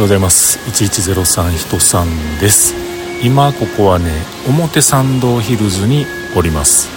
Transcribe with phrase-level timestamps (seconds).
[0.00, 0.58] ようございます。
[0.70, 2.08] 1103人さん
[2.38, 2.74] です。
[3.22, 4.10] 今ここはね
[4.48, 6.88] 表参道ヒルズにおります。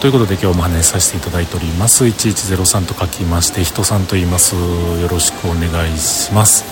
[0.00, 2.04] ということで今日も話させていただいております。
[2.04, 4.54] 1103と書きまして人さんと言います。
[4.54, 6.64] よろしくお願いします。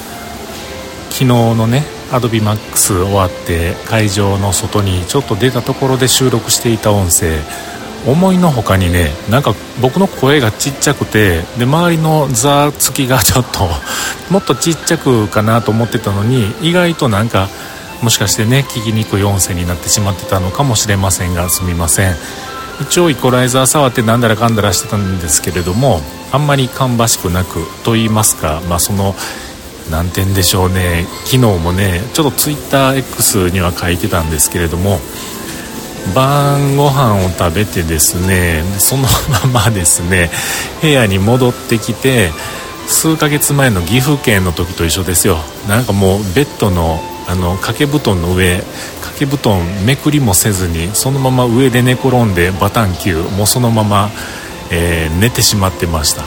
[1.11, 7.41] 昨日のねアドビマックス終わって会場の外にちょっと出たところで収録していた音声。
[8.07, 13.69] 思いのほかにねなんか僕の声がちっちゃくてで周りのざつきがちょっと
[14.33, 17.49] もっとちっちゃくかなと思ってたのに意外となんか
[18.03, 22.17] もしかしてね聞きにくい音声になってしまってたのかもしれませんがすみません。
[22.81, 29.15] 一応イコライザー触ってなんだらかんだらしてたんですけれどもあんまり芳しくなくと言いますかまあその
[29.91, 35.01] 何て言うんでしょうね昨日もねちょっと TwitterX には書いてたんですけれども
[36.15, 39.05] 晩ご飯を食べてですねその
[39.53, 40.31] ままですね
[40.81, 42.31] 部屋に戻ってきて
[42.87, 45.37] 数ヶ月前の岐阜県の時と一緒ですよ。
[45.69, 48.57] なんかもうベッドのあの掛け布団の上
[49.03, 54.09] 掛け布団めくりもせずにそのまま上で寝転んでバタン球もうそのまま、
[54.71, 56.23] えー、寝てしまってました。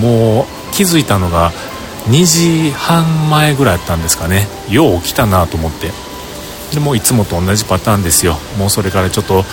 [0.00, 1.52] もう気づいたのが
[2.08, 4.48] 2時半前ぐらいやったんですかね。
[4.68, 5.92] よう起きたなと思って。
[6.72, 8.36] でもいつもと同じパターンですよ。
[8.58, 9.44] もうそれからちょっと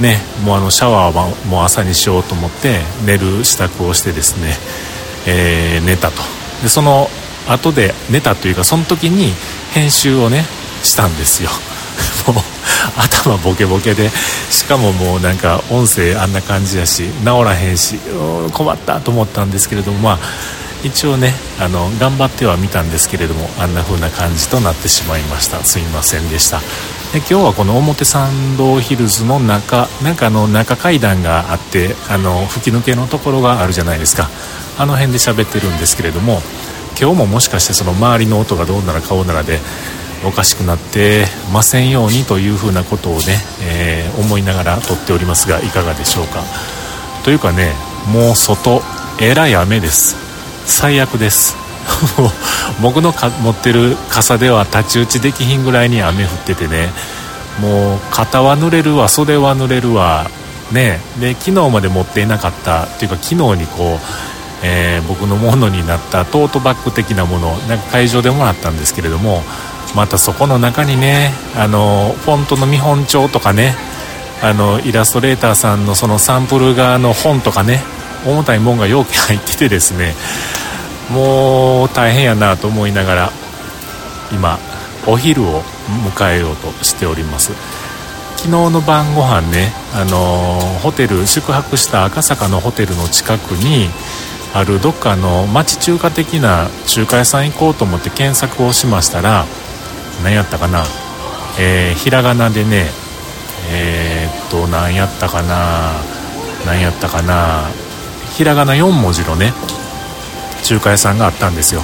[0.00, 4.54] ねもうあのシャワーはもう朝にしようと思って寝る支度をしてですね、
[5.26, 6.22] えー、寝たと。
[6.62, 7.08] でその
[7.48, 9.32] 後で寝たというかその時に
[9.72, 10.44] 編集をね
[10.82, 11.50] したんですよ。
[12.26, 12.44] もう
[12.96, 14.10] 頭ボケボケで。
[14.50, 17.98] しかももうなんか音声あんな感じやし治らへんし
[18.52, 20.18] 困ったと思ったんですけれどもまあ
[20.84, 25.64] 一応ねあの頑張ってはみたんですけれどもあんな風な感じとなってしまいました。
[25.64, 26.60] すいませんでした。
[27.12, 34.28] で今日はこの表参道ヒルズの中なんかあの中階段があってあの吹き抜けのところがあるじゃないですか。
[34.76, 36.42] あの辺で喋ってるんですけれども
[37.00, 39.60] 今日ももしかしてその周りの音がどうなら顔ならで
[40.26, 46.42] おかしくなってませんようにというふうなことをね、えー、思いながら撮っておりますがいかがでしょうか。
[47.24, 47.72] というかね
[48.12, 48.82] もう外
[49.20, 50.23] えらい雨です。
[50.66, 51.56] 最悪です。
[52.80, 56.90] 僕の持ってる傘では太刀打ちできひんぐらいに雨降っててね。
[57.60, 60.30] もう肩は濡れるわ袖は濡れるわ。
[60.72, 61.00] ね。
[61.20, 64.06] で昨日まで持っていなかったっていうか昨日にこう、
[64.62, 69.42] えー、僕のものになったトートバッグ的なものなんか会場でもらったんですけれども
[69.94, 73.74] またそこの中にねあのフォントの見本帳とかね
[74.42, 77.82] あのイラストレーターさんのそのサンプル側の本とかね
[78.26, 80.14] 重たいもんが容器入っててですね
[81.10, 83.30] もう大変やなと思いながら
[84.32, 84.58] 今
[85.06, 85.62] お昼を
[86.06, 87.52] 迎えようとしております。
[88.44, 93.88] 昨日の晩ご飯ねあのホテル宿泊した赤坂のホテルの近くに
[94.52, 99.46] あるどっかの町中華的な中華屋さん行こうと思って検索をしましたら
[100.22, 100.84] 何やったかな
[101.58, 102.84] えー、ひらがなでね
[103.70, 105.92] えー、っと何やったかな
[106.66, 107.62] 何やったかな
[108.36, 109.52] ひらがな4文字のね
[110.64, 111.82] 中華屋さんがあったんですよ。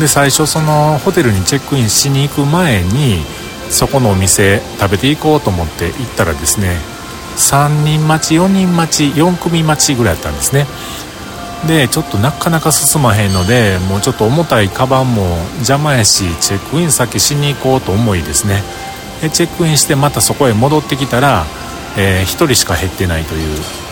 [0.00, 3.24] で最初そのホテルにチェックインしに行く前に
[3.70, 6.76] そこのお店食べていこうと思って行ったらですね
[7.36, 10.66] 3人待ち4人待ち4組待ちぐらいやったんですね。
[11.66, 15.22] でちょっとなかなか進まへんのでもうちょっと重たいカバンも
[15.56, 18.62] 邪魔やしチェックイン先しに行こうと思いですね。
[19.22, 21.46] でチェックインしてまたそこへ戻ってきたら、
[21.96, 23.85] えー、1人しか減ってないという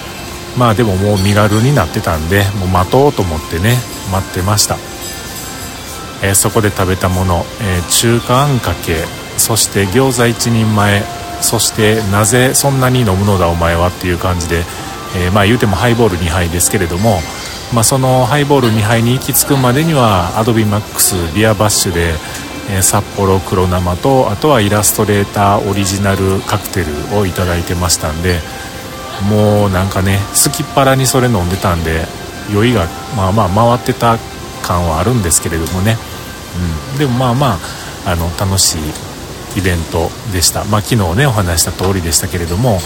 [0.59, 3.77] まあでももう身軽になってたんでもう待とうと思ってね
[4.13, 4.77] 待ってました、
[6.23, 9.05] えー、そこで食べたもの、えー、中華あんかけ
[9.37, 11.03] そして餃子1人前
[11.41, 14.63] そしてなぜそんなに飲むのだお前はっていう感じで、
[15.17, 17.19] えー、まあ言うてもハイボール2杯ですけれども、
[17.75, 22.15] まあ、そのハイボール2杯に行き着くまでにはアドビマックスビアバッシュで、
[22.71, 28.39] えー、札幌黒生とあとはイラストレーターオリジナルカクテルを頂いてましたんで
[29.23, 32.05] もうなんかねすきっ腹にそれ飲んでたんで
[32.53, 34.19] 酔いがまあまあ回ってた
[34.63, 35.97] 感はあるんですけれどもね、
[36.93, 37.59] うん、でもまあま
[38.07, 38.81] ああの楽しい
[39.59, 42.79] イベントでした、まあ、昨日ねお話した通りでしたけれども。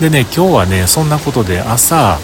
[0.00, 2.18] でね今日はねそんなことで朝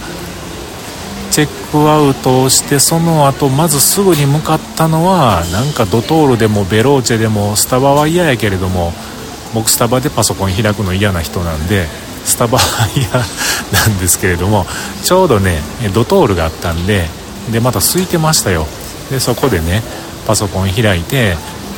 [1.31, 8.93] チェックアウトをしてその後まずすぐに向かったのはなんかドトールでもベローチェでもスタバは嫌やけれども
[9.55, 11.87] 僕スタバでパソコン開くの嫌な人なんで
[12.29, 13.25] スタバ屋
[13.73, 14.67] なんですけれども
[15.03, 15.61] ちょうどね
[15.95, 17.07] ドトールがあったんで
[17.51, 18.67] でまた空いてましたよ。
[19.11, 19.83] でそこでね
[20.27, 21.35] パソコン開いて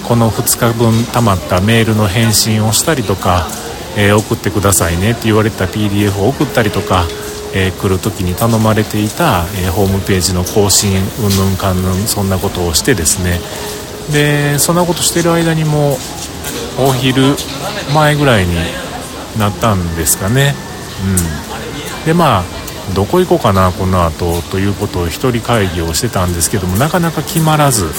[0.06, 3.46] この2日分たまったメールの返信をしたりとか、
[3.96, 7.06] えー、送ってくださいねって言われた PDF を送ったりとか、
[7.54, 13.38] えー、来る時に頼まれていた、えー、ホームページの更新うんぬんかんぬんそんなことをしてですね。
[14.12, 15.96] でそんなことしてる間にも
[16.76, 17.36] お昼
[17.94, 18.56] 前ぐらいに
[19.40, 20.54] なったんですかね。
[22.00, 22.04] うん。
[22.06, 22.44] でまあ
[22.94, 27.90] どこ行こうかなこの後ということを一人会議をしてたんですけどもなかなか決まらず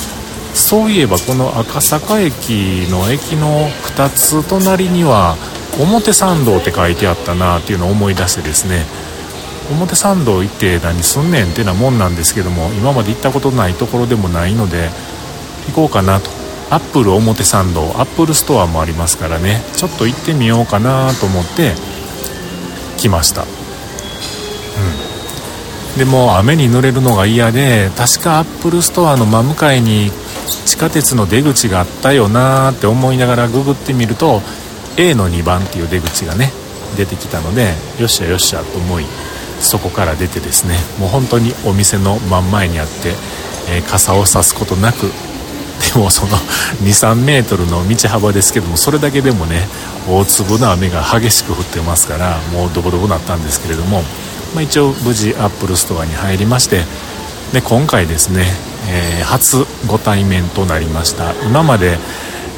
[0.53, 5.38] そういえばこの赤坂駅の駅の2つ隣には
[5.79, 8.83] 表参道って書いてあったなっていうのを思い出してですね
[9.71, 14.89] 表参道行って何すんねんってなもんなんですけども今まで行ったことないところでもないので
[15.67, 16.40] 行こうかなと。
[16.71, 19.62] アップル表参道アップルストアもありますからね。
[19.75, 21.73] ちょっと行ってみようかなと思って
[22.97, 23.44] 来ました。
[23.44, 23.47] うん。
[25.97, 30.09] でも雨に濡れるのが嫌で確かアップルストアの真向かいに
[30.65, 34.41] 地下鉄の出口があったよなって思いながらググってみると
[34.97, 36.53] A の2番っていう出口がね
[36.95, 39.06] 出てきたのでよっしゃよっしゃと思い
[39.59, 43.09] そこから出てですねもう本当にお店の真ん前にあって、
[43.69, 45.12] えー、傘を差すことなく
[45.93, 46.38] でもその
[46.83, 49.67] 23メートルの道幅ですけどもそれだけでもね
[50.09, 54.01] 大粒の雨が激しく降ってますからもうドボドボなったんですけれども、
[54.55, 56.83] まあ、一応無事アップルストアに入りまして
[57.53, 58.45] で今回ですね、
[58.89, 61.33] えー、初ご対面となりました。
[61.45, 61.97] 今まで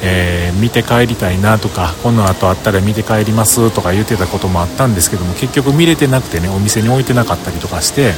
[0.06, 8.12] えー、見て帰りたいなとかこの後あったら見て帰りますとか言ってたこともあったんですけども結局見れてなくてねお店に置いてなかったりとかして、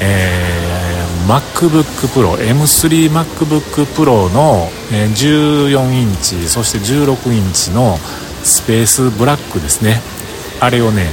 [0.00, 0.79] えー、
[1.30, 7.98] MacBookPro M3MacBookPro の、14インチそして16インチの
[8.42, 10.00] スペースブラックですね。
[10.60, 11.06] あれをね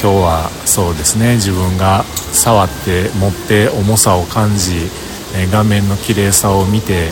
[0.00, 4.88] 今日はそうですね自分が触って持って重さを感じ
[5.52, 7.10] 画面の綺麗さを見て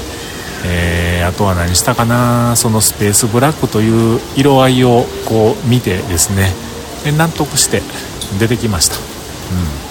[0.64, 6.52] えー、あとは何したかなそのスペースブラックという色合いをこう見てですね。
[7.04, 7.82] で納得して
[8.38, 9.81] 出てきました、うん、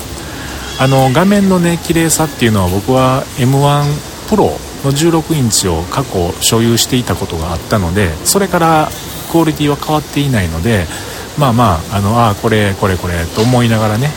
[0.81, 4.45] あの画面のね綺麗さっていうのは僕は M1 プロ
[4.83, 8.89] の16インチを過去所有していたことがあったのでそれから
[9.31, 10.87] クオリティは変わっていないので
[11.37, 14.09] まあまああのあこれこれこれと思いながらね。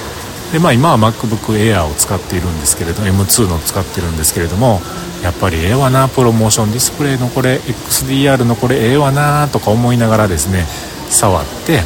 [0.52, 4.80] でまあ今は MacBook Air を使っているんですけれど M2 の使ってるんですけれども
[5.22, 10.64] やっぱりええわなプロモーションディスプレイのこれ XDR のこれええわなとか思いながらですね
[11.10, 11.80] 触って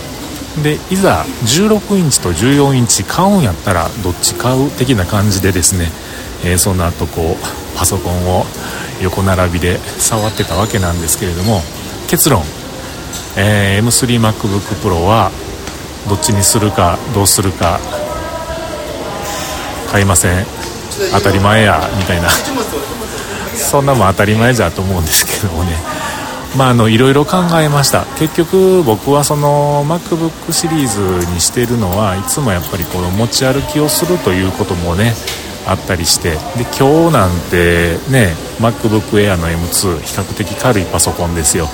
[0.63, 5.87] でいざ16インチと14インチ買うんやったらどっち買う的な感じでですね、
[6.45, 8.45] えー、その後こうパソコンを
[9.03, 11.61] 横並びで触ってたわけなんですけれども
[12.09, 12.43] 結論、
[13.37, 15.31] えー、M3MacBookPro は
[16.09, 17.79] どっちにするかどうするか
[19.91, 20.45] 買いません。
[21.13, 22.29] 当たり前やみたいな。
[23.59, 25.73] そんなもん当たり前じゃと思うんですけどもね
[26.59, 28.05] まああのいろいろ考えました。
[28.19, 30.89] 結局僕はその MacBook シリー
[31.23, 35.15] ズにしてるのはいつもやっぱりこの持ち歩きをするということもね
[35.69, 36.33] あったりして。
[36.33, 41.69] で今日なんてね MacBook Air の M2 比較的軽いパソコンですよ。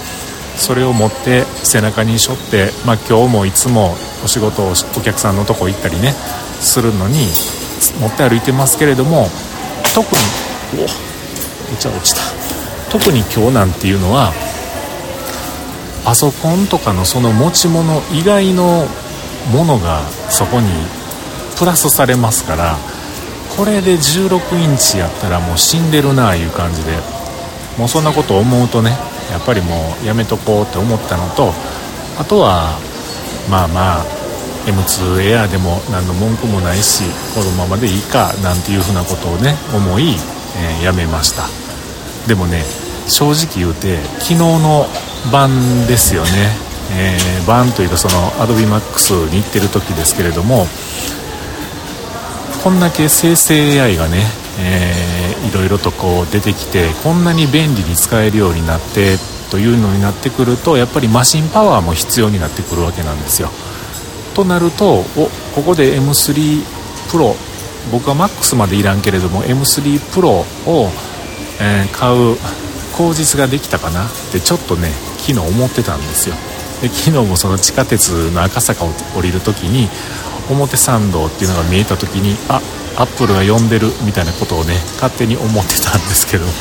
[0.59, 6.13] それを持って背中に背負って、まあ、今日もいつもお仕事をお客さんのとこ行ったりね
[6.61, 7.27] するのに
[8.01, 9.29] 持って歩いてますけれども
[9.95, 10.21] 特に
[10.75, 10.89] おめっ
[11.79, 12.21] ちゃ落ちた。
[12.91, 14.33] 特に今日なんていうのは
[16.05, 18.87] パソコンとかのその持ち物以外の
[19.53, 20.69] ものがそこに
[21.59, 22.77] プラスされますから
[23.57, 26.93] これで16インチやったらもう死んでるなあいう感じで
[27.79, 28.91] もうそんなこと思うとね
[29.31, 31.53] やっぱりもうやめとこうって思ったのと
[32.19, 32.79] あとは
[33.51, 34.05] まあまあ
[34.67, 40.15] M2 エアでも何の文句もないしこのままでいいかなんていうふうなことをね思い、
[40.57, 41.45] えー、やめました。
[42.27, 42.63] でもね
[43.07, 44.87] 正直言うて昨日の
[45.33, 46.29] 晩ですよね、
[46.93, 50.67] えー、晩というかその AdobeMax に行ってる時ですけれども
[52.63, 54.25] こんだけ生成 AI がね、
[54.59, 59.17] えー、いろいろとこう出てきてこんなに便利に使えるようになって
[59.51, 63.51] というのになってくるとやっぱりマシンパワーも必要になってくるわけなんですよ。
[64.35, 65.05] となるとお
[65.55, 66.63] ここで M3
[67.09, 67.37] Pro
[67.93, 70.91] 僕は MAX までいらんけれども M3 Pro を
[71.61, 72.37] えー、買う
[72.97, 76.37] 口実ができたかなってちょっとね昨日思ってたんですよ。
[76.81, 79.89] で昨日もその地下鉄の赤坂を降りる時に
[80.51, 82.61] 表参道っていうのが見えた時にあ
[82.97, 86.45] アップルが呼んでるみたいなことをね勝手に思ってたんですけど。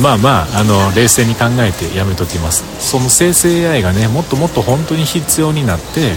[0.00, 2.64] まあまああの冷静に考えてやめときます。
[2.78, 6.14] その生成 AI がねもっともっと本当に必要になって、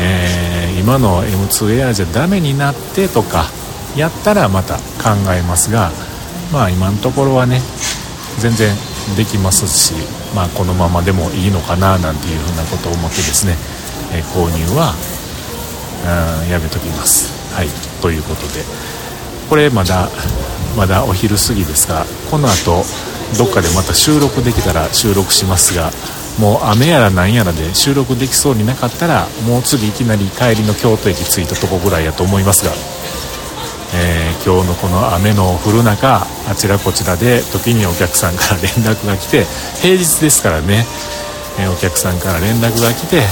[0.00, 3.46] えー、今の M2 エアじゃダメになってとか
[3.94, 5.92] やったらまた考えますが
[6.52, 7.62] まあ今のところはね
[8.38, 8.74] 全然
[9.16, 9.94] できますし、
[10.34, 13.56] まあ、このままでもいいのかななんていうふうなことを思ってですね、
[14.12, 14.94] え購入は
[16.50, 17.32] やめときます。
[17.54, 17.68] はい
[18.02, 18.64] ということで。
[19.48, 20.08] これまだ
[20.76, 22.82] まだお昼過ぎですがこの後
[23.38, 25.90] どっかでまた収録できたら収録しますが
[26.38, 32.72] もう雨やらなんやらで収録できそうになかったらもう次いきなり帰りの京都駅着いたとこぐらいやと思いますが、
[33.94, 39.44] えー、今日のこの雨の降る中あちらこちらで時にお客さんから連絡が来て
[39.80, 40.84] 平日ですからね、
[41.60, 43.22] えー、お客さんから連絡が来て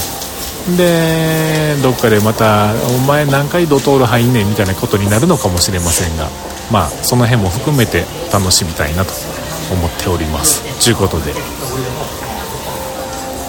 [0.76, 6.28] でどっかでまた「お前何回ドトール入んねん」みたいなことになるのかもしれませんが
[6.70, 9.12] まあその辺も含めて楽しみたいなと
[9.72, 10.62] 思っております。
[10.78, 11.34] ちゅうことで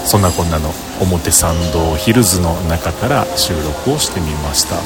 [0.04, 4.76] そんなこんなの表参道ヒルズの中から収録をしてみました。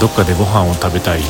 [0.00, 1.20] どっかでご飯を食べたい。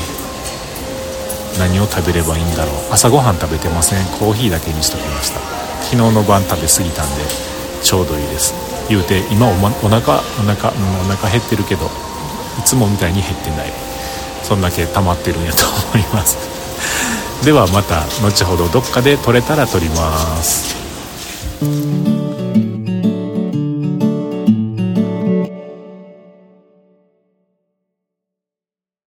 [1.59, 2.75] 何を食べればいいんだろう。
[2.93, 4.05] 朝ごはん食べてません。
[4.19, 5.41] コーヒーだけにしときました。
[5.85, 7.23] 昨日の晩食べ過ぎたんで
[7.83, 8.55] ちょうどいいです。
[8.89, 11.87] 言うて今お,、ま、お腹お腹、うん、お腹減ってるけど
[12.59, 13.73] いつもみたいに減ってない。
[14.43, 16.37] そんだけ溜まってるんやと思います。
[17.45, 20.75] ではまた後ほどどっかで撮れたら撮ります。